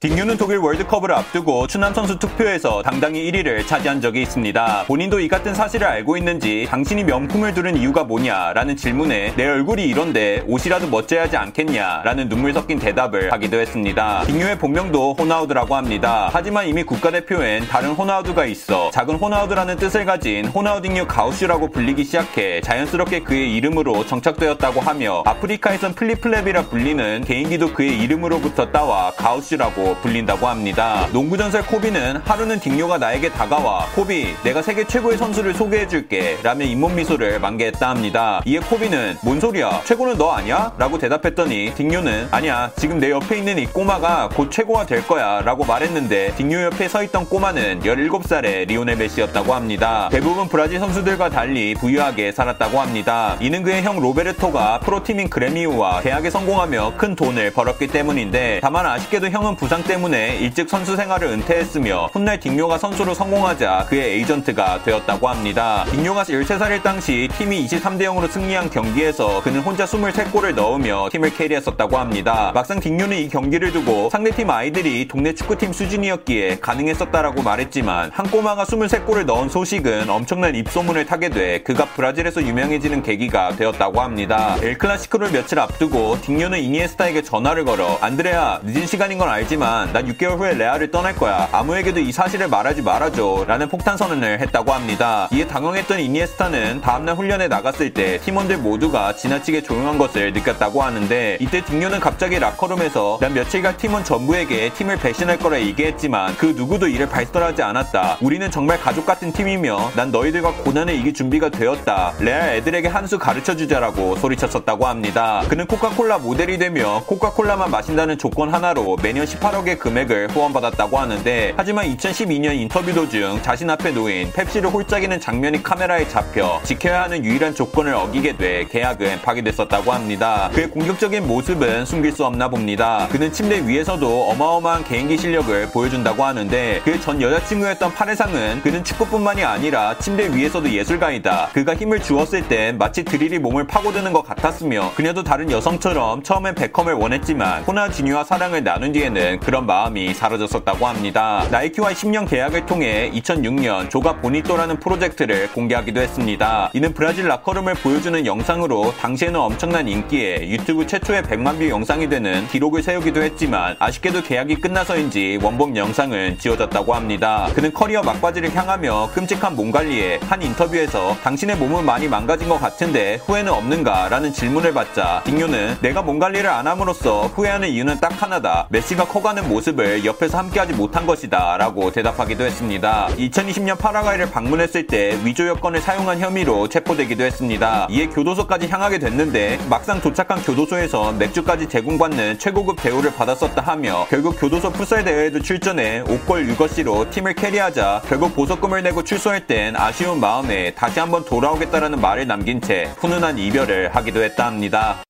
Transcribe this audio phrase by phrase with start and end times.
[0.00, 4.84] 딩유는 독일 월드컵을 앞두고 추남 선수 투표에서 당당히 1위를 차지한 적이 있습니다.
[4.86, 9.84] 본인도 이 같은 사실을 알고 있는지 당신이 명품을 두른 이유가 뭐냐 라는 질문에 내 얼굴이
[9.84, 14.24] 이런데 옷이라도 멋져야 하지 않겠냐 라는 눈물 섞인 대답을 하기도 했습니다.
[14.24, 16.30] 딩유의 본명도 호나우드라고 합니다.
[16.32, 23.20] 하지만 이미 국가대표엔 다른 호나우드가 있어 작은 호나우드라는 뜻을 가진 호나우딩유 가우슈라고 불리기 시작해 자연스럽게
[23.20, 31.06] 그의 이름으로 정착되었다고 하며 아프리카에선 flip flap이라 불리는 개인기도 그의 이름으로부터 따와 가우슈라고 불린다고 합니다.
[31.12, 36.94] 농구 전설 코비는 하루는 딩요가 나에게 다가와 코비 내가 세계 최고의 선수를 소개해줄게 라며 잇몸
[36.94, 38.42] 미소를 만개했다 합니다.
[38.44, 40.72] 이에 코비는 뭔 소리야 최고는 너 아니야?
[40.78, 45.64] 라고 대답했더니 딩요는 아니야 지금 내 옆에 있는 이 꼬마가 곧 최고가 될 거야 라고
[45.64, 50.08] 말했는데 딩요 옆에 서 있던 꼬마는 17살의 리오넬 메시였다고 합니다.
[50.10, 53.36] 대부분 브라질 선수들과 달리 부유하게 살았다고 합니다.
[53.40, 59.56] 이는 그의 형 로베르토가 프로팀인 그레미우와 계약에 성공하며 큰 돈을 벌었기 때문인데 다만 아쉽게도 형은
[59.56, 65.84] 부상 부상 때문에 일찍 선수 생활을 은퇴했으며 훗날 딩요가 선수로 성공하자 그의 에이전트가 되었다고 합니다.
[65.90, 72.52] 딩요가 13살일 당시 팀이 23대 0으로 승리한 경기에서 그는 혼자 23골을 넣으며 팀을 carry했었다고 합니다.
[72.54, 79.24] 막상 딩요는 이 경기를 두고 상대팀 아이들이 동네 축구팀 수준이었기에 가능했었다라고 말했지만 한 꼬마가 23골을
[79.24, 84.56] 넣은 소식은 엄청난 입소문을 타게 돼 그가 브라질에서 유명해지는 계기가 되었다고 합니다.
[84.62, 90.36] 엘클라시코를 며칠 앞두고 딩요는 이니에스타에게 전화를 걸어 안드레아 늦은 시간인 건 알지만 하지만 난 6개월
[90.36, 91.48] 후에 레알을 떠날 거야.
[91.52, 93.44] 아무에게도 이 사실을 말하지 말아줘.
[93.46, 95.28] 라는 폭탄 선언을 했다고 합니다.
[95.30, 101.64] 이에 당황했던 이니에스타는 다음날 훈련에 나갔을 때 팀원들 모두가 지나치게 조용한 것을 느꼈다고 하는데 이때
[101.64, 107.62] 딩요는 갑자기 라커룸에서 난 며칠간 팀원 전부에게 팀을 배신할 거라 얘기했지만 그 누구도 이를 발설하지
[107.62, 108.18] 않았다.
[108.22, 112.14] 우리는 정말 가족 같은 팀이며 난 너희들과 고난을 이길 준비가 되었다.
[112.18, 115.42] 레알 애들에게 한 수 가르쳐 주자라고 소리쳤었다고 합니다.
[115.48, 121.86] 그는 코카콜라 모델이 되며 코카콜라만 마신다는 조건 하나로 매년 18억 8억의 금액을 후원받았다고 하는데 하지만
[121.86, 127.94] 2012년 인터뷰 도중 자신 앞에 놓인 펩시를 홀짝이는 장면이 카메라에 잡혀 지켜야 하는 유일한 조건을
[127.94, 130.50] 어기게 돼 계약은 파기됐었다고 합니다.
[130.52, 133.08] 그의 공격적인 모습은 숨길 수 없나 봅니다.
[133.10, 139.96] 그는 침대 위에서도 어마어마한 개인기 실력을 보여준다고 하는데 그의 전 여자친구였던 파레상은 그는 축구뿐만이 아니라
[139.98, 141.50] 침대 위에서도 예술가이다.
[141.52, 146.94] 그가 힘을 주었을 땐 마치 드릴이 몸을 파고드는 것 같았으며 그녀도 다른 여성처럼 처음엔 베컴을
[146.94, 151.44] 원했지만 호나우딩요와 사랑을 나눈 뒤에는 그런 마음이 사라졌었다고 합니다.
[151.50, 156.70] 나이키와의 10년 계약을 통해 2006년 Joga Bonito라는 프로젝트를 공개하기도 했습니다.
[156.72, 162.82] 이는 브라질 라커룸을 보여주는 영상으로 당시에는 엄청난 인기에 유튜브 최초의 100만 뷰 영상이 되는 기록을
[162.82, 167.48] 세우기도 했지만 아쉽게도 계약이 끝나서인지 원본 영상은 지워졌다고 합니다.
[167.54, 173.16] 그는 커리어 막바지를 향하며 끔찍한 몸 관리에 한 인터뷰에서 당신의 몸은 많이 망가진 것 같은데
[173.26, 174.08] 후회는 없는가?
[174.10, 178.66] 라는 질문을 받자 딩요는 내가 몸 관리를 안 함으로써 후회하는 이유는 딱 하나다.
[178.70, 183.08] 메시가 커가 는 하는 모습을 옆에서 함께하지 못한 것이다 라고 대답하기도 했습니다.
[183.16, 187.86] 2020년 파라과이를 방문했을 때 위조 여권을 사용한 혐의로 체포되기도 했습니다.
[187.90, 194.72] 이에 교도소까지 향하게 됐는데 막상 도착한 교도소에서 맥주까지 제공받는 최고급 대우를 받았었다 하며 결국 교도소
[194.72, 200.98] 풋살 대회에도 출전해 5골 6어시로 팀을 캐리하자 결국 보석금을 내고 출소할 땐 아쉬운 마음에 다시
[200.98, 205.02] 한번 돌아오겠다라는 말을 남긴 채 훈훈한 이별을 하기도 했다 합니다.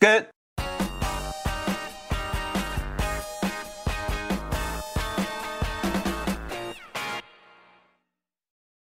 [0.00, 0.33] 끝!